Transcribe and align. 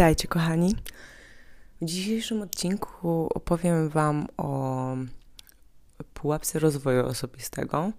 Witajcie, 0.00 0.28
kochani. 0.28 0.76
W 1.80 1.84
dzisiejszym 1.84 2.42
odcinku 2.42 3.28
opowiem 3.34 3.88
Wam 3.88 4.26
o 4.36 4.96
pułapce 6.14 6.58
rozwoju 6.58 7.06
osobistego, 7.06 7.92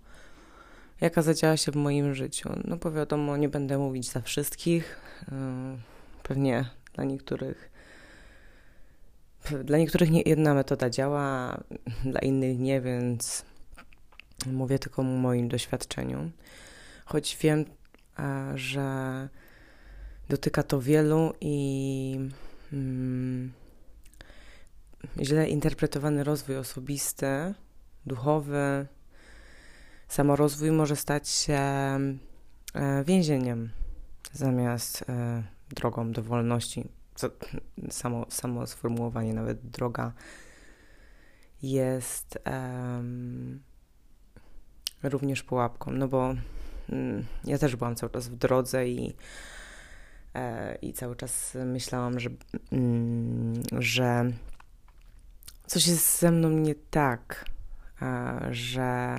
jaka 1.02 1.22
zadziała 1.22 1.58
się 1.58 1.72
w 1.72 1.76
moim 1.76 2.16
życiu. 2.16 2.50
No 2.64 2.78
bo 2.78 2.92
wiadomo, 2.92 3.38
nie 3.38 3.50
będę 3.50 3.78
mówić 3.78 4.12
za 4.12 4.22
wszystkich. 4.22 5.00
Yy, 5.32 5.38
pewnie 6.24 6.66
dla 6.94 7.04
niektórych 7.04 7.72
dla 9.64 9.78
niektórych 9.78 10.12
nie 10.12 10.22
jedna 10.22 10.54
metoda 10.54 10.90
działa, 10.90 11.58
dla 12.06 12.20
innych 12.20 12.60
nie, 12.60 12.82
więc 12.82 13.46
mówię 14.46 14.80
tylko 14.80 15.02
o 15.02 15.06
moim 15.06 15.50
doświadczeniu. 15.50 16.32
Choć 17.06 17.38
wiem, 17.42 17.66
że 18.56 19.30
dotyka 20.32 20.64
to 20.64 20.82
wielu 20.82 21.34
i 21.42 22.20
mm, 22.74 23.52
źle 25.22 25.50
interpretowany 25.50 26.24
rozwój 26.24 26.58
osobisty, 26.58 27.54
duchowy, 28.06 28.88
samorozwój 30.08 30.72
może 30.72 30.96
stać 30.96 31.30
się 31.30 31.54
e, 31.54 33.04
więzieniem 33.06 33.70
zamiast 34.34 35.10
e, 35.10 35.44
drogą 35.70 36.12
do 36.12 36.24
wolności. 36.24 36.90
Samo, 37.90 38.26
samo 38.30 38.68
sformułowanie, 38.68 39.34
nawet 39.34 39.60
droga 39.62 40.14
jest 41.64 42.40
również 45.04 45.44
pułapką, 45.44 45.92
no 45.92 46.08
bo 46.08 46.36
um, 46.90 47.26
ja 47.44 47.58
też 47.58 47.76
byłam 47.76 47.96
cały 47.96 48.12
czas 48.12 48.28
w 48.28 48.36
drodze 48.36 48.88
i 48.88 49.16
i 50.82 50.94
cały 50.94 51.16
czas 51.16 51.58
myślałam, 51.66 52.20
że, 52.20 52.30
mm, 52.72 53.64
że 53.80 54.32
coś 55.68 55.88
jest 55.88 56.20
ze 56.20 56.32
mną 56.32 56.50
nie 56.50 56.76
tak, 56.76 57.46
że 58.52 59.18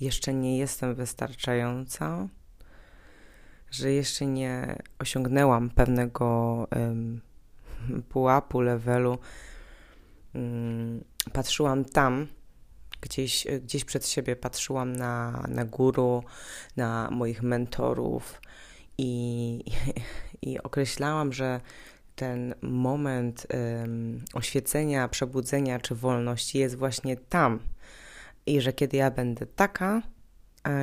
jeszcze 0.00 0.34
nie 0.34 0.58
jestem 0.58 0.94
wystarczająca, 0.94 2.28
że 3.70 3.92
jeszcze 3.92 4.26
nie 4.26 4.76
osiągnęłam 4.98 5.70
pewnego 5.70 6.66
pułapu, 8.08 8.60
levelu. 8.60 9.18
Mm, 10.34 11.04
patrzyłam 11.32 11.84
tam, 11.84 12.26
gdzieś, 13.00 13.46
gdzieś 13.62 13.84
przed 13.84 14.08
siebie, 14.08 14.36
patrzyłam 14.36 14.92
na, 14.92 15.44
na 15.48 15.64
guru, 15.64 16.24
na 16.76 17.08
moich 17.10 17.42
mentorów 17.42 18.40
i, 19.00 19.64
i 20.42 20.58
określałam, 20.58 21.32
że 21.32 21.60
ten 22.16 22.54
moment 22.62 23.46
um, 23.50 24.24
oświecenia, 24.34 25.08
przebudzenia 25.08 25.80
czy 25.80 25.94
wolności 25.94 26.58
jest 26.58 26.76
właśnie 26.76 27.16
tam. 27.16 27.60
I 28.46 28.60
że 28.60 28.72
kiedy 28.72 28.96
ja 28.96 29.10
będę 29.10 29.46
taka, 29.46 30.02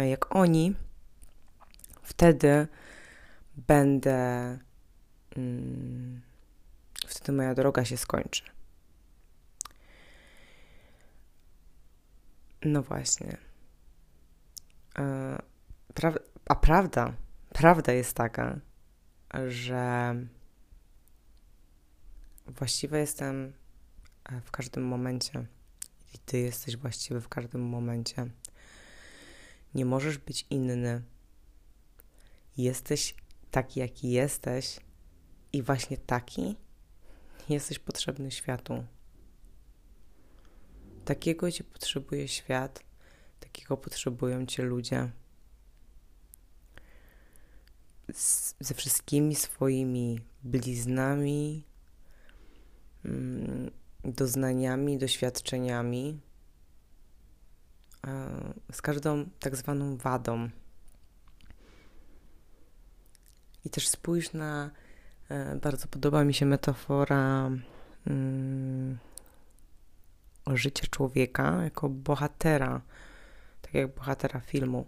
jak 0.10 0.36
oni, 0.36 0.76
wtedy 2.04 2.68
będę. 3.68 4.58
Um, 5.36 6.22
wtedy 7.08 7.32
moja 7.32 7.54
droga 7.56 7.86
się 7.86 7.98
skończy. 7.98 8.44
No 12.66 12.82
właśnie. 12.84 13.38
E, 15.00 15.38
pra 15.94 16.14
a 16.46 16.56
prawda, 16.56 17.14
prawda 17.58 17.94
jest 17.94 18.14
taka, 18.14 18.60
że 19.48 20.16
właściwa 22.48 22.98
jestem 22.98 23.54
e, 24.26 24.42
w 24.42 24.52
każdym 24.52 24.84
momencie 24.84 25.46
i 26.14 26.20
ty 26.20 26.38
jesteś 26.38 26.78
właściwy 26.78 27.22
w 27.22 27.30
każdym 27.30 27.62
momencie. 27.62 28.30
Nie 29.76 29.86
możesz 29.86 30.18
być 30.18 30.46
inny. 30.50 31.02
Jesteś 32.58 33.16
taki, 33.52 33.80
jaki 33.80 34.12
jesteś, 34.12 34.80
i 35.54 35.64
właśnie 35.64 35.98
taki 35.98 36.56
jesteś 37.50 37.80
potrzebny 37.80 38.32
światu. 38.32 38.86
Takiego 41.06 41.52
cię 41.52 41.64
potrzebuje 41.64 42.28
świat, 42.28 42.84
takiego 43.40 43.78
potrzebują 43.78 44.46
cię 44.46 44.64
ludzie 44.64 45.12
ze 48.60 48.74
wszystkimi 48.74 49.36
swoimi 49.36 50.20
bliznami, 50.44 51.64
mm, 53.06 53.72
doznaniami, 54.04 54.98
doświadczeniami, 54.98 56.20
z 58.72 58.82
każdą 58.82 59.26
tak 59.40 59.56
zwaną 59.56 59.98
wadą. 59.98 60.50
I 63.66 63.70
też 63.70 63.88
spójrz 63.88 64.34
na, 64.34 64.72
e, 65.30 65.56
bardzo 65.56 65.88
podoba 65.88 66.24
mi 66.24 66.34
się 66.34 66.46
metafora 66.46 67.52
um, 68.08 68.98
życia 70.54 70.88
człowieka 70.90 71.64
jako 71.64 71.90
bohatera, 71.90 72.82
tak 73.62 73.74
jak 73.74 73.96
bohatera 73.96 74.40
filmu 74.40 74.86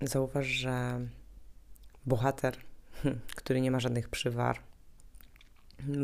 zauważ, 0.00 0.46
że 0.46 1.00
bohater, 2.06 2.56
który 3.36 3.60
nie 3.60 3.70
ma 3.70 3.80
żadnych 3.80 4.08
przywar, 4.08 4.60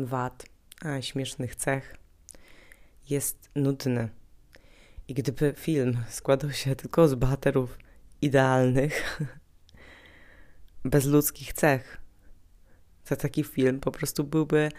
wad, 0.03 0.45
śmiesznych 1.01 1.55
cech, 1.55 1.97
jest 3.09 3.49
nudny. 3.55 4.09
I 5.07 5.13
gdyby 5.13 5.53
film 5.57 5.97
składał 6.09 6.51
się 6.51 6.75
tylko 6.75 7.07
z 7.07 7.15
bohaterów 7.15 7.77
idealnych, 8.21 9.19
bez 10.85 11.05
ludzkich 11.05 11.53
cech, 11.53 11.97
to 13.05 13.15
taki 13.15 13.43
film 13.43 13.79
po 13.79 13.91
prostu 13.91 14.23
byłby 14.23 14.69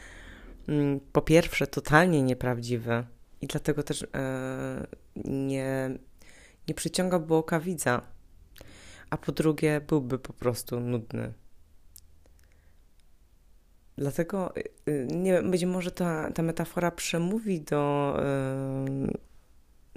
mm, 0.68 1.00
po 1.12 1.22
pierwsze 1.22 1.66
totalnie 1.66 2.22
nieprawdziwy 2.22 3.04
i 3.40 3.46
dlatego 3.46 3.82
też 3.82 4.02
e, 4.02 4.86
nie, 5.24 5.98
nie 6.68 6.74
przyciągałby 6.74 7.34
oka 7.34 7.60
widza 7.60 8.13
a 9.10 9.16
po 9.16 9.32
drugie 9.32 9.80
byłby 9.80 10.18
po 10.18 10.32
prostu 10.32 10.80
nudny. 10.80 11.32
Dlatego, 13.98 14.56
y, 14.56 14.62
y, 14.88 15.06
nie 15.10 15.42
być 15.42 15.64
może 15.64 15.90
ta, 15.90 16.30
ta 16.32 16.42
metafora 16.42 16.90
przemówi 16.90 17.60
do, 17.60 18.16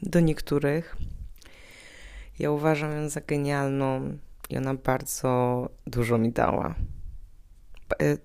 do 0.01 0.19
niektórych. 0.19 0.97
Ja 2.39 2.51
uważam 2.51 2.91
ją 2.91 3.09
za 3.09 3.21
genialną 3.21 4.17
i 4.49 4.57
ona 4.57 4.73
bardzo 4.73 5.69
dużo 5.87 6.17
mi 6.17 6.31
dała. 6.31 6.75
Y, 8.01 8.17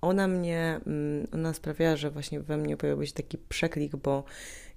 ona 0.00 0.28
mnie, 0.28 0.80
mm, 0.86 1.26
ona 1.32 1.52
sprawiała, 1.52 1.96
że 1.96 2.10
właśnie 2.10 2.40
we 2.40 2.56
mnie 2.56 2.76
pojawił 2.76 3.06
się 3.06 3.12
taki 3.12 3.38
przeklik, 3.38 3.96
bo 3.96 4.24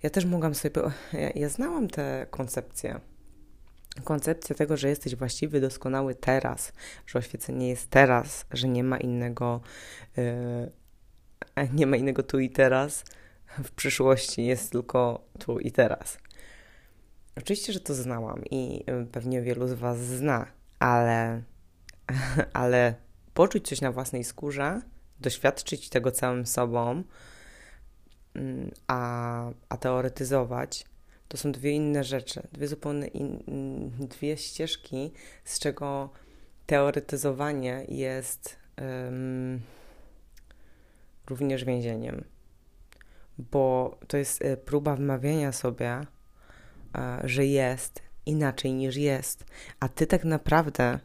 ja 0.03 0.09
też 0.09 0.25
mogłam 0.25 0.55
sobie, 0.55 0.81
ja, 1.13 1.29
ja 1.35 1.49
znałam 1.49 1.87
te 1.87 2.27
koncepcje 2.29 2.99
koncepcja 4.03 4.55
tego, 4.55 4.77
że 4.77 4.89
jesteś 4.89 5.15
właściwy, 5.15 5.61
doskonały 5.61 6.15
teraz, 6.15 6.73
że 7.05 7.19
oświecenie 7.19 7.69
jest 7.69 7.89
teraz, 7.89 8.45
że 8.51 8.67
nie 8.67 8.83
ma 8.83 8.97
innego, 8.97 9.61
yy, 10.17 11.69
nie 11.73 11.87
ma 11.87 11.97
innego 11.97 12.23
tu 12.23 12.39
i 12.39 12.49
teraz, 12.49 13.03
w 13.63 13.71
przyszłości 13.71 14.45
jest 14.45 14.71
tylko 14.71 15.25
tu 15.39 15.59
i 15.59 15.71
teraz. 15.71 16.17
Oczywiście, 17.37 17.73
że 17.73 17.79
to 17.79 17.93
znałam 17.93 18.45
i 18.45 18.83
e, 18.85 19.05
pewnie 19.05 19.41
wielu 19.41 19.67
z 19.67 19.73
Was 19.73 19.99
zna, 19.99 20.47
ale, 20.79 21.41
ale 22.53 22.95
poczuć 23.33 23.67
coś 23.67 23.81
na 23.81 23.91
własnej 23.91 24.23
skórze, 24.23 24.81
doświadczyć 25.19 25.89
tego 25.89 26.11
całym 26.11 26.45
sobą, 26.45 27.03
mm, 28.35 28.71
a, 28.87 29.51
a 29.69 29.77
teoretyzować– 29.77 30.85
to 31.27 31.37
są 31.37 31.51
dwie 31.51 31.71
inne 31.71 32.03
rzeczy, 32.03 32.47
dwie 32.51 32.67
zupełnie 32.67 33.07
in, 33.07 33.89
dwie 33.99 34.37
ścieżki, 34.37 35.11
z 35.43 35.59
czego 35.59 36.09
teoretyzowanie 36.65 37.85
jest 37.89 38.57
um, 38.81 39.61
również 41.29 41.65
więzieniem, 41.65 42.23
bo 43.37 43.97
to 44.07 44.17
jest 44.17 44.41
e, 44.41 44.57
próba 44.57 44.95
wmawiania 44.95 45.51
sobie, 45.51 46.01
e, 46.95 47.21
że 47.23 47.45
jest 47.45 48.01
inaczej 48.25 48.73
niż 48.73 48.95
jest, 48.95 49.45
a 49.79 49.89
ty 49.89 50.07
tak 50.07 50.25
naprawdę 50.25 50.99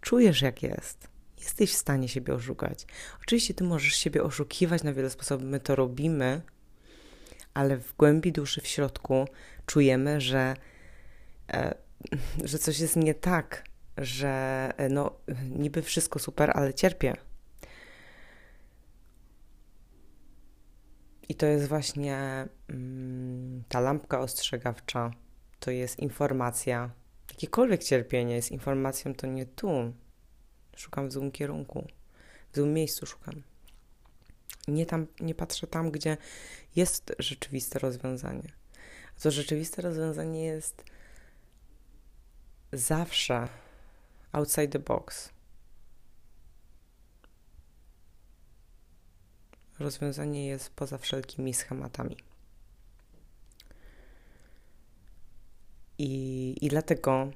czujesz, 0.00 0.42
jak 0.42 0.62
jest. 0.62 1.08
Jesteś 1.38 1.72
w 1.72 1.76
stanie 1.76 2.08
siebie 2.08 2.34
oszukać. 2.34 2.86
Oczywiście 3.22 3.54
ty 3.54 3.64
możesz 3.64 3.94
siebie 3.94 4.22
oszukiwać 4.22 4.82
na 4.82 4.92
wiele 4.92 5.10
sposobów, 5.10 5.46
my 5.46 5.60
to 5.60 5.76
robimy, 5.76 6.42
ale 7.54 7.76
w 7.76 7.96
głębi 7.96 8.32
duszy, 8.32 8.60
w 8.60 8.66
środku 8.66 9.28
czujemy, 9.66 10.20
że, 10.20 10.56
e, 11.52 11.74
że 12.44 12.58
coś 12.58 12.80
jest 12.80 12.96
nie 12.96 13.14
tak, 13.14 13.64
że 13.98 14.72
e, 14.76 14.88
no, 14.88 15.16
niby 15.50 15.82
wszystko 15.82 16.18
super, 16.18 16.50
ale 16.54 16.74
cierpię. 16.74 17.16
I 21.28 21.34
to 21.34 21.46
jest 21.46 21.68
właśnie 21.68 22.48
mm, 22.68 23.64
ta 23.68 23.80
lampka 23.80 24.20
ostrzegawcza, 24.20 25.10
to 25.60 25.70
jest 25.70 25.98
informacja. 25.98 26.90
Jakiekolwiek 27.30 27.84
cierpienie 27.84 28.34
jest 28.34 28.50
informacją, 28.50 29.14
to 29.14 29.26
nie 29.26 29.46
tu. 29.46 29.92
Szukam 30.76 31.08
w 31.08 31.12
złym 31.12 31.30
kierunku, 31.30 31.86
w 32.52 32.56
złym 32.56 32.72
miejscu 32.72 33.06
szukam. 33.06 33.53
Nie, 34.68 34.86
tam, 34.86 35.06
nie 35.20 35.34
patrzę 35.34 35.66
tam, 35.66 35.90
gdzie 35.90 36.16
jest 36.76 37.14
rzeczywiste 37.18 37.78
rozwiązanie. 37.78 38.52
To 39.22 39.30
rzeczywiste 39.30 39.82
rozwiązanie 39.82 40.44
jest 40.44 40.84
zawsze 42.72 43.48
outside 44.32 44.68
the 44.68 44.78
box. 44.78 45.30
Rozwiązanie 49.78 50.46
jest 50.46 50.70
poza 50.70 50.98
wszelkimi 50.98 51.54
schematami. 51.54 52.16
I, 55.98 56.56
i 56.60 56.68
dlatego 56.68 57.30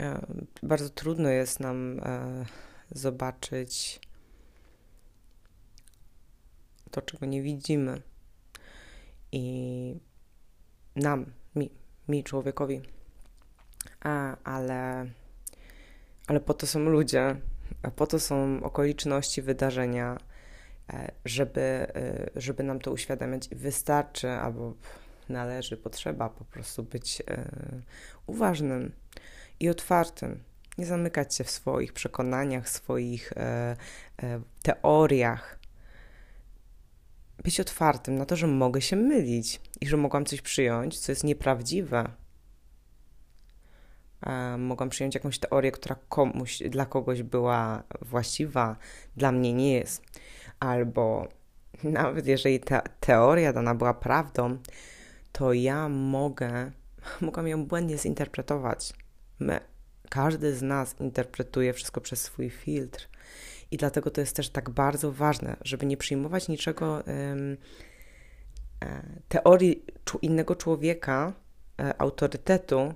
e, 0.00 0.26
bardzo 0.62 0.90
trudno 0.90 1.28
jest 1.28 1.60
nam 1.60 2.00
e, 2.00 2.44
zobaczyć 2.90 4.00
to, 6.94 7.02
czego 7.02 7.26
nie 7.26 7.42
widzimy. 7.42 8.02
I 9.32 9.96
nam, 10.96 11.32
mi, 11.56 11.70
mi 12.08 12.24
człowiekowi. 12.24 12.82
A, 14.00 14.36
ale, 14.44 15.06
ale 16.26 16.40
po 16.40 16.54
to 16.54 16.66
są 16.66 16.80
ludzie, 16.80 17.36
a 17.82 17.90
po 17.90 18.06
to 18.06 18.20
są 18.20 18.62
okoliczności, 18.62 19.42
wydarzenia, 19.42 20.18
e, 20.92 21.12
żeby, 21.24 21.60
e, 21.60 22.30
żeby 22.36 22.62
nam 22.62 22.80
to 22.80 22.92
uświadamiać. 22.92 23.48
Wystarczy 23.48 24.30
albo 24.30 24.74
należy, 25.28 25.76
potrzeba 25.76 26.28
po 26.28 26.44
prostu 26.44 26.82
być 26.82 27.22
e, 27.26 27.50
uważnym 28.26 28.92
i 29.60 29.68
otwartym. 29.68 30.42
Nie 30.78 30.86
zamykać 30.86 31.34
się 31.34 31.44
w 31.44 31.50
swoich 31.50 31.92
przekonaniach, 31.92 32.68
swoich 32.68 33.32
teoriach, 34.62 35.63
być 37.42 37.60
otwartym 37.60 38.18
na 38.18 38.26
to, 38.26 38.36
że 38.36 38.46
mogę 38.46 38.80
się 38.80 38.96
mylić 38.96 39.60
i 39.80 39.86
że 39.86 39.96
mogłam 39.96 40.24
coś 40.24 40.40
przyjąć, 40.40 40.98
co 40.98 41.12
jest 41.12 41.24
nieprawdziwe. 41.24 42.08
mogłam 44.58 44.88
przyjąć 44.90 45.14
jakąś 45.14 45.38
teorię, 45.38 45.72
która 45.72 45.96
komuś, 46.08 46.62
dla 46.70 46.86
kogoś 46.86 47.22
była 47.22 47.82
właściwa, 48.02 48.76
dla 49.16 49.32
mnie 49.32 49.52
nie 49.52 49.74
jest. 49.74 50.02
Albo 50.60 51.28
nawet 51.84 52.26
jeżeli 52.26 52.60
ta 52.60 52.80
teoria 52.80 53.52
dana 53.52 53.74
była 53.74 53.94
prawdą, 53.94 54.58
to 55.32 55.52
ja 55.52 55.88
mogę, 55.88 56.70
mogłam 57.20 57.48
ją 57.48 57.66
błędnie 57.66 57.98
zinterpretować. 57.98 58.92
My, 59.38 59.60
każdy 60.10 60.54
z 60.54 60.62
nas 60.62 61.00
interpretuje 61.00 61.72
wszystko 61.72 62.00
przez 62.00 62.22
swój 62.22 62.50
filtr. 62.50 63.08
I 63.70 63.76
dlatego 63.76 64.10
to 64.10 64.20
jest 64.20 64.36
też 64.36 64.50
tak 64.50 64.70
bardzo 64.70 65.12
ważne, 65.12 65.56
żeby 65.60 65.86
nie 65.86 65.96
przyjmować 65.96 66.48
niczego, 66.48 67.02
um, 67.06 67.56
teorii 69.28 69.84
innego 70.22 70.56
człowieka, 70.56 71.32
e, 71.80 72.00
autorytetu, 72.00 72.94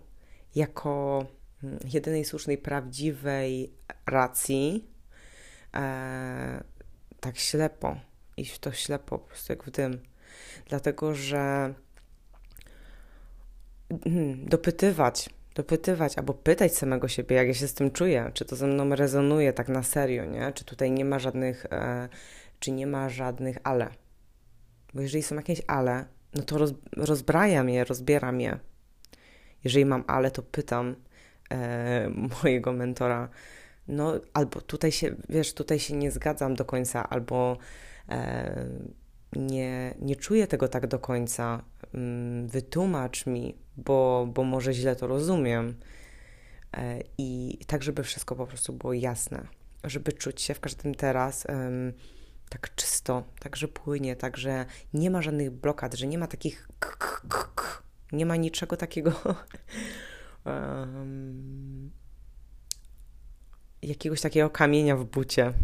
jako 0.55 1.26
mm, 1.65 1.79
jedynej 1.85 2.25
słusznej, 2.25 2.59
prawdziwej 2.59 3.73
racji, 4.06 4.88
e, 5.75 6.65
tak 7.20 7.38
ślepo, 7.38 7.97
iść 8.37 8.53
w 8.53 8.59
to 8.59 8.73
ślepo, 8.73 9.19
po 9.19 9.26
prostu 9.26 9.53
jak 9.53 9.65
w 9.65 9.70
dym. 9.70 10.00
Dlatego, 10.69 11.15
że 11.15 11.75
mm, 14.06 14.44
dopytywać, 14.47 15.31
dopytywać 15.58 16.19
albo 16.19 16.34
pytać 16.34 16.76
samego 16.76 17.08
siebie, 17.08 17.37
jak 17.37 17.49
ja 17.49 17.55
się 17.55 17.69
z 17.69 17.75
tym 17.75 17.90
czuję, 17.90 18.31
czy 18.34 18.44
to 18.44 18.56
ze 18.56 18.66
mną 18.66 18.94
rezonuje 18.94 19.52
tak 19.52 19.69
na 19.69 19.82
serio, 19.82 20.25
nie? 20.25 20.52
Czy 20.52 20.64
tutaj 20.64 20.90
nie 20.90 21.05
ma 21.05 21.19
żadnych, 21.19 21.66
e, 21.70 22.08
czy 22.60 22.70
nie 22.70 22.87
ma 22.87 23.08
żadnych 23.08 23.58
ale. 23.62 23.88
Bo 24.94 25.00
jeżeli 25.02 25.22
są 25.22 25.37
jakieś 25.37 25.62
ale, 25.66 26.05
no 26.34 26.43
to 26.43 26.58
roz, 26.58 26.75
rozbrajam 26.96 27.69
je, 27.69 27.84
rozbieram 27.84 28.40
je. 28.40 28.58
Jeżeli 29.64 29.84
mam 29.84 30.05
ale, 30.06 30.31
to 30.31 30.43
pytam 30.43 30.96
e, 31.50 32.10
mojego 32.43 32.72
mentora, 32.72 33.28
no 33.88 34.14
albo 34.32 34.60
tutaj 34.60 34.93
się, 34.93 35.14
wiesz, 35.28 35.55
tutaj 35.55 35.78
się 35.78 35.94
nie 35.94 36.10
zgadzam 36.10 36.55
do 36.55 36.64
końca, 36.64 37.08
albo 37.08 37.58
e, 38.08 38.66
nie, 39.37 39.94
nie 40.00 40.16
czuję 40.16 40.46
tego 40.46 40.69
tak 40.69 40.87
do 40.87 40.99
końca, 40.99 41.62
wytłumacz 42.46 43.26
mi, 43.26 43.58
bo, 43.76 44.29
bo 44.35 44.44
może 44.44 44.73
źle 44.75 44.96
to 44.96 45.06
rozumiem. 45.06 45.75
E, 46.76 47.00
I 47.19 47.58
tak, 47.67 47.82
żeby 47.82 48.02
wszystko 48.02 48.37
po 48.37 48.46
prostu 48.46 48.73
było 48.73 48.93
jasne, 48.93 49.46
żeby 49.85 50.12
czuć 50.12 50.43
się 50.43 50.55
w 50.55 50.61
każdym 50.61 50.94
teraz 50.94 51.46
um, 51.49 51.93
tak 52.49 52.75
czysto, 52.75 53.25
tak, 53.40 53.56
że 53.56 53.69
płynie, 53.69 54.17
tak, 54.17 54.37
że 54.37 54.67
nie 54.94 55.11
ma 55.11 55.23
żadnych 55.23 55.50
blokad, 55.50 55.94
że 55.94 56.06
nie 56.06 56.19
ma 56.19 56.26
takich 56.26 56.69
k, 56.79 56.96
k, 57.29 57.49
k, 57.55 57.82
nie 58.12 58.26
ma 58.26 58.37
niczego 58.37 58.76
takiego 58.76 59.12
um, 60.44 61.91
jakiegoś 63.82 64.20
takiego 64.20 64.50
kamienia 64.50 64.96
w 64.96 65.05
bucie. 65.05 65.52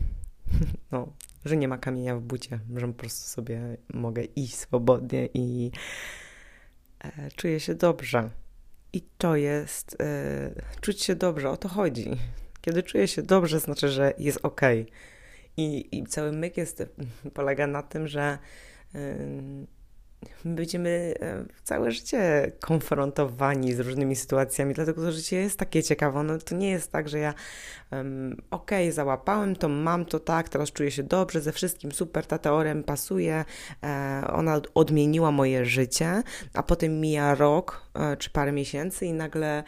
No, 0.93 1.13
że 1.45 1.57
nie 1.57 1.69
ma 1.69 1.79
kamienia 1.79 2.17
w 2.17 2.21
bucie, 2.21 2.61
że 2.77 2.87
po 2.87 2.93
prostu 2.93 3.31
sobie 3.31 3.77
mogę 3.95 4.25
iść 4.25 4.55
swobodnie 4.55 5.29
i 5.35 5.71
e, 7.01 7.31
czuję 7.37 7.61
się 7.61 7.75
dobrze. 7.75 8.31
I 8.93 9.03
to 9.19 9.37
jest 9.37 9.97
e, 10.01 10.51
czuć 10.81 11.03
się 11.03 11.15
dobrze, 11.15 11.51
o 11.51 11.57
to 11.57 11.69
chodzi. 11.69 12.11
Kiedy 12.61 12.83
czuję 12.83 13.09
się 13.09 13.23
dobrze, 13.23 13.61
znaczy, 13.61 13.89
że 13.89 14.15
jest 14.19 14.39
ok. 14.43 14.61
I, 15.57 15.99
i 15.99 16.05
cały 16.05 16.33
myk 16.33 16.57
jest, 16.57 16.83
polega 17.35 17.67
na 17.67 17.83
tym, 17.83 18.09
że 18.09 18.39
będziemy 20.45 21.15
e, 21.21 21.45
całe 21.63 21.93
życie 21.93 22.53
konfrontowani 22.61 23.75
z 23.75 23.81
różnymi 23.81 24.17
sytuacjami, 24.17 24.75
dlatego 24.75 25.03
to 25.03 25.13
życie 25.13 25.37
jest 25.37 25.59
takie 25.59 25.83
ciekawe. 25.83 26.23
No, 26.23 26.39
to 26.39 26.55
nie 26.55 26.71
jest 26.71 26.93
tak, 26.93 27.09
że 27.09 27.19
ja 27.19 27.35
um, 27.93 28.37
okej, 28.51 28.85
okay, 28.85 28.93
załapałem 28.93 29.57
to, 29.57 29.69
mam 29.69 30.05
to 30.05 30.21
tak, 30.21 30.49
teraz 30.49 30.73
czuję 30.73 30.91
się 30.91 31.03
dobrze, 31.03 31.41
ze 31.41 31.53
wszystkim 31.53 31.93
super, 31.93 32.27
ta 32.27 32.39
teoria 32.39 32.75
mi 32.75 32.83
pasuje, 32.83 33.45
e, 33.83 34.25
ona 34.33 34.61
odmieniła 34.75 35.31
moje 35.31 35.65
życie, 35.65 36.23
a 36.55 36.63
potem 36.63 37.01
mija 37.01 37.35
rok 37.35 37.83
e, 37.95 38.17
czy 38.17 38.31
parę 38.31 38.53
miesięcy 38.53 39.07
i 39.07 39.13
nagle 39.13 39.65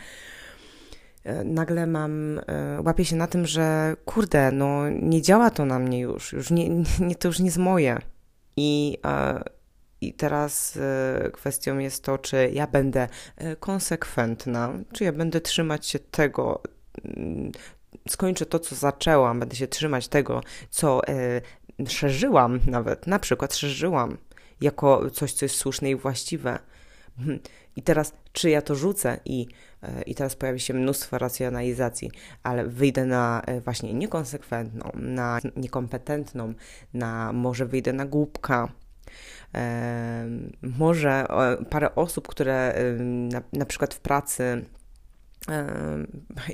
e, 1.24 1.44
nagle 1.44 1.86
mam, 1.86 2.38
e, 2.38 2.82
łapię 2.84 3.04
się 3.04 3.16
na 3.16 3.26
tym, 3.26 3.46
że 3.46 3.96
kurde, 4.04 4.52
no 4.52 4.90
nie 4.90 5.22
działa 5.22 5.50
to 5.50 5.64
na 5.64 5.78
mnie 5.78 6.00
już, 6.00 6.32
już 6.32 6.50
nie, 6.50 6.68
nie 7.08 7.14
to 7.14 7.28
już 7.28 7.38
nie 7.38 7.46
jest 7.46 7.58
moje. 7.58 7.98
I 8.56 8.98
i 10.00 10.14
teraz 10.14 10.76
e, 10.76 11.30
kwestią 11.30 11.78
jest 11.78 12.04
to, 12.04 12.18
czy 12.18 12.50
ja 12.52 12.66
będę 12.66 13.08
e, 13.36 13.56
konsekwentna, 13.56 14.72
czy 14.92 15.04
ja 15.04 15.12
będę 15.12 15.40
trzymać 15.40 15.86
się 15.86 15.98
tego, 15.98 16.62
mm, 17.04 17.52
skończę 18.08 18.46
to, 18.46 18.58
co 18.58 18.74
zaczęłam, 18.74 19.40
będę 19.40 19.56
się 19.56 19.66
trzymać 19.66 20.08
tego, 20.08 20.42
co 20.70 21.08
e, 21.08 21.40
szerzyłam 21.88 22.60
nawet, 22.66 23.06
na 23.06 23.18
przykład 23.18 23.54
szerzyłam 23.54 24.18
jako 24.60 25.10
coś, 25.10 25.32
co 25.32 25.44
jest 25.44 25.56
słuszne 25.56 25.90
i 25.90 25.96
właściwe. 25.96 26.58
Mhm. 27.18 27.38
I 27.76 27.82
teraz, 27.82 28.12
czy 28.32 28.50
ja 28.50 28.62
to 28.62 28.74
rzucę 28.74 29.20
i, 29.24 29.46
i 30.06 30.14
teraz 30.14 30.36
pojawi 30.36 30.60
się 30.60 30.74
mnóstwo 30.74 31.18
racjonalizacji, 31.18 32.10
ale 32.42 32.66
wyjdę 32.66 33.04
na 33.04 33.42
właśnie 33.64 33.94
niekonsekwentną, 33.94 34.90
na 34.94 35.38
niekompetentną, 35.56 36.54
na 36.94 37.32
może 37.32 37.66
wyjdę 37.66 37.92
na 37.92 38.06
głupka, 38.06 38.68
może 40.62 41.26
parę 41.70 41.94
osób, 41.94 42.28
które 42.28 42.74
na, 42.98 43.42
na 43.52 43.66
przykład 43.66 43.94
w 43.94 44.00
pracy 44.00 44.64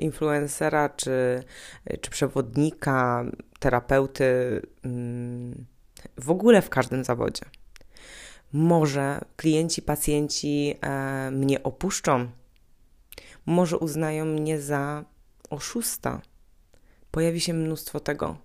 influencera 0.00 0.88
czy, 0.88 1.42
czy 2.00 2.10
przewodnika, 2.10 3.24
terapeuty, 3.58 4.62
w 6.16 6.30
ogóle 6.30 6.62
w 6.62 6.70
każdym 6.70 7.04
zawodzie. 7.04 7.44
Może 8.52 9.20
klienci, 9.36 9.82
pacjenci 9.82 10.74
e, 10.80 11.30
mnie 11.30 11.62
opuszczą, 11.62 12.30
może 13.46 13.78
uznają 13.78 14.24
mnie 14.24 14.60
za 14.60 15.04
oszusta. 15.50 16.20
Pojawi 17.10 17.40
się 17.40 17.54
mnóstwo 17.54 18.00
tego, 18.00 18.36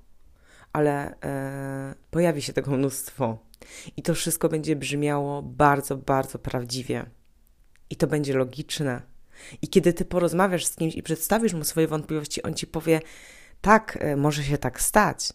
ale 0.73 1.21
e, 1.21 1.95
pojawi 2.11 2.41
się 2.41 2.53
tego 2.53 2.71
mnóstwo. 2.71 3.37
I 3.97 4.01
to 4.01 4.13
wszystko 4.13 4.49
będzie 4.49 4.75
brzmiało 4.75 5.41
bardzo, 5.41 5.97
bardzo 5.97 6.39
prawdziwie. 6.39 7.05
I 7.89 7.95
to 7.95 8.07
będzie 8.07 8.33
logiczne. 8.33 9.01
I 9.61 9.67
kiedy 9.67 9.93
ty 9.93 10.05
porozmawiasz 10.05 10.65
z 10.65 10.75
kimś 10.75 10.95
i 10.95 11.03
przedstawisz 11.03 11.53
mu 11.53 11.63
swoje 11.63 11.87
wątpliwości, 11.87 12.43
on 12.43 12.53
ci 12.53 12.67
powie: 12.67 13.01
Tak, 13.61 13.97
e, 14.01 14.15
może 14.15 14.43
się 14.43 14.57
tak 14.57 14.81
stać, 14.81 15.33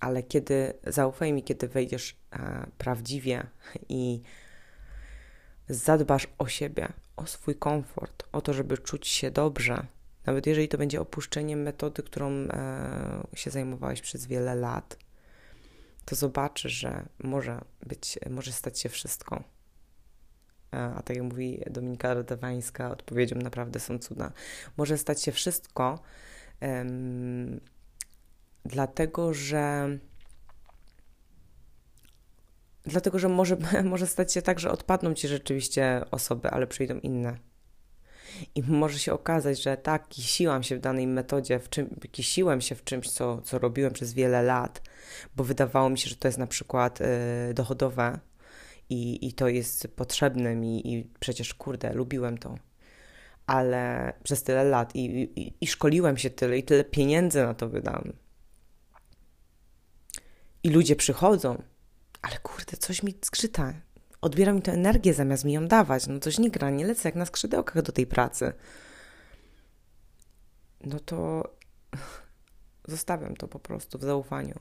ale 0.00 0.22
kiedy 0.22 0.74
zaufaj 0.86 1.32
mi, 1.32 1.42
kiedy 1.42 1.68
wejdziesz 1.68 2.16
e, 2.32 2.66
prawdziwie 2.78 3.46
i 3.88 4.22
zadbasz 5.68 6.28
o 6.38 6.48
siebie, 6.48 6.88
o 7.16 7.26
swój 7.26 7.54
komfort, 7.54 8.28
o 8.32 8.40
to, 8.40 8.52
żeby 8.52 8.78
czuć 8.78 9.08
się 9.08 9.30
dobrze, 9.30 9.86
nawet 10.26 10.46
jeżeli 10.46 10.68
to 10.68 10.78
będzie 10.78 11.00
opuszczenie 11.00 11.56
metody, 11.56 12.02
którą 12.02 12.30
e, 12.30 13.26
się 13.34 13.50
zajmowałeś 13.50 14.00
przez 14.00 14.26
wiele 14.26 14.54
lat, 14.54 14.98
to 16.08 16.16
zobaczysz, 16.16 16.72
że 16.72 17.08
może 17.18 17.60
być, 17.86 18.18
może 18.30 18.52
stać 18.52 18.80
się 18.80 18.88
wszystko. 18.88 19.44
A 20.70 21.02
tak 21.02 21.16
jak 21.16 21.24
mówi 21.24 21.62
Dominika 21.70 22.14
Rodawańska, 22.14 22.90
odpowiedzią 22.90 23.36
naprawdę 23.36 23.80
są 23.80 23.98
cuda. 23.98 24.32
Może 24.76 24.98
stać 24.98 25.22
się 25.22 25.32
wszystko, 25.32 25.98
um, 26.60 27.60
dlatego 28.64 29.34
że 29.34 29.98
dlatego, 32.84 33.18
że 33.18 33.28
może, 33.28 33.56
może 33.84 34.06
stać 34.06 34.32
się 34.32 34.42
tak, 34.42 34.60
że 34.60 34.70
odpadną 34.70 35.14
ci 35.14 35.28
rzeczywiście 35.28 36.04
osoby, 36.10 36.50
ale 36.50 36.66
przyjdą 36.66 36.98
inne. 36.98 37.47
I 38.54 38.62
może 38.62 38.98
się 38.98 39.12
okazać, 39.12 39.62
że 39.62 39.76
tak, 39.76 40.08
kisiłam 40.08 40.62
się 40.62 40.76
w 40.76 40.80
danej 40.80 41.06
metodzie, 41.06 41.58
w 41.58 41.68
czym, 41.68 42.00
kisiłem 42.12 42.60
się 42.60 42.74
w 42.74 42.84
czymś, 42.84 43.10
co, 43.10 43.42
co 43.42 43.58
robiłem 43.58 43.92
przez 43.92 44.14
wiele 44.14 44.42
lat, 44.42 44.82
bo 45.36 45.44
wydawało 45.44 45.90
mi 45.90 45.98
się, 45.98 46.10
że 46.10 46.16
to 46.16 46.28
jest 46.28 46.38
na 46.38 46.46
przykład 46.46 47.00
y, 47.00 47.04
dochodowe 47.54 48.18
i, 48.90 49.26
i 49.26 49.32
to 49.32 49.48
jest 49.48 49.88
potrzebne 49.96 50.56
mi 50.56 50.92
i 50.92 51.10
przecież, 51.20 51.54
kurde, 51.54 51.92
lubiłem 51.92 52.38
to. 52.38 52.58
Ale 53.46 54.12
przez 54.22 54.42
tyle 54.42 54.64
lat 54.64 54.96
i, 54.96 55.04
i, 55.40 55.54
i 55.60 55.66
szkoliłem 55.66 56.16
się 56.16 56.30
tyle 56.30 56.58
i 56.58 56.62
tyle 56.62 56.84
pieniędzy 56.84 57.42
na 57.42 57.54
to 57.54 57.68
wydam. 57.68 58.12
I 60.62 60.70
ludzie 60.70 60.96
przychodzą, 60.96 61.62
ale 62.22 62.38
kurde, 62.38 62.76
coś 62.76 63.02
mi 63.02 63.14
zgrzyta 63.22 63.74
odbiera 64.20 64.52
mi 64.52 64.62
tę 64.62 64.72
energię 64.72 65.14
zamiast 65.14 65.44
mi 65.44 65.52
ją 65.52 65.68
dawać. 65.68 66.06
No 66.06 66.18
coś 66.18 66.38
nie 66.38 66.50
gra, 66.50 66.70
nie 66.70 66.86
lecę 66.86 67.08
jak 67.08 67.16
na 67.16 67.26
skrzydełkach 67.26 67.82
do 67.82 67.92
tej 67.92 68.06
pracy. 68.06 68.52
No 70.84 71.00
to 71.00 71.42
zostawiam 72.88 73.36
to 73.36 73.48
po 73.48 73.58
prostu 73.58 73.98
w 73.98 74.02
zaufaniu. 74.02 74.54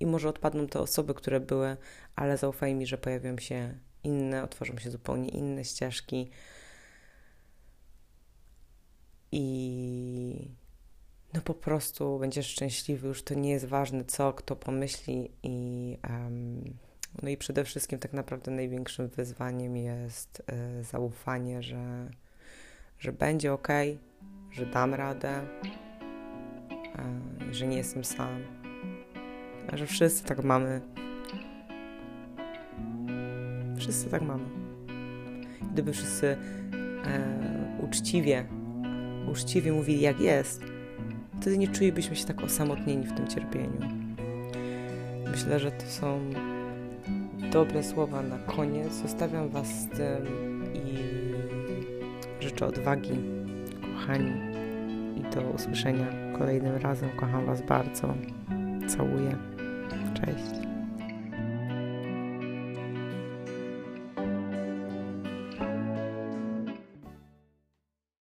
I 0.00 0.06
może 0.06 0.28
odpadną 0.28 0.66
te 0.66 0.80
osoby, 0.80 1.14
które 1.14 1.40
były, 1.40 1.76
ale 2.16 2.36
zaufaj 2.36 2.74
mi, 2.74 2.86
że 2.86 2.98
pojawią 2.98 3.38
się 3.38 3.78
inne, 4.04 4.42
otworzą 4.42 4.78
się 4.78 4.90
zupełnie 4.90 5.28
inne 5.28 5.64
ścieżki. 5.64 6.30
I 9.32 10.50
no 11.34 11.40
po 11.40 11.54
prostu 11.54 12.18
będziesz 12.18 12.46
szczęśliwy, 12.46 13.08
już 13.08 13.22
to 13.22 13.34
nie 13.34 13.50
jest 13.50 13.64
ważne, 13.64 14.04
co 14.04 14.32
kto 14.32 14.56
pomyśli 14.56 15.30
i 15.42 15.98
um, 16.10 16.76
no 17.22 17.28
i 17.28 17.36
przede 17.36 17.64
wszystkim 17.64 17.98
tak 17.98 18.12
naprawdę 18.12 18.50
największym 18.50 19.08
wyzwaniem 19.08 19.76
jest 19.76 20.42
y, 20.80 20.84
zaufanie, 20.84 21.62
że, 21.62 22.10
że 22.98 23.12
będzie 23.12 23.52
ok, 23.52 23.68
że 24.50 24.66
dam 24.66 24.94
radę, 24.94 25.40
y, 27.50 27.54
że 27.54 27.66
nie 27.66 27.76
jestem 27.76 28.04
sam, 28.04 28.42
że 29.72 29.86
wszyscy 29.86 30.24
tak 30.24 30.44
mamy. 30.44 30.80
Wszyscy 33.76 34.10
tak 34.10 34.22
mamy. 34.22 34.44
Gdyby 35.72 35.92
wszyscy 35.92 36.26
y, 36.26 36.36
uczciwie, 37.84 38.44
uczciwie 39.32 39.72
mówili 39.72 40.00
jak 40.00 40.20
jest, 40.20 40.62
wtedy 41.40 41.58
nie 41.58 41.68
czulibyśmy 41.68 42.16
się 42.16 42.24
tak 42.24 42.42
osamotnieni 42.42 43.06
w 43.06 43.12
tym 43.12 43.28
cierpieniu. 43.28 43.80
Myślę, 45.30 45.60
że 45.60 45.70
to 45.70 45.86
są 45.86 46.30
dobre 47.50 47.82
słowa 47.82 48.22
na 48.22 48.38
koniec. 48.38 48.92
Zostawiam 48.92 49.48
Was 49.48 49.66
z 49.66 49.88
tym 49.88 50.26
i 50.74 50.96
życzę 52.40 52.66
odwagi, 52.66 53.18
kochani. 53.80 54.32
I 55.16 55.34
do 55.34 55.40
usłyszenia 55.40 56.06
kolejnym 56.38 56.76
razem. 56.76 57.10
Kocham 57.16 57.46
Was 57.46 57.62
bardzo. 57.62 58.14
Całuję. 58.88 59.36
Cześć. 60.14 60.71